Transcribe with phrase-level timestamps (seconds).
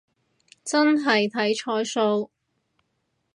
[0.65, 2.31] 真係睇彩數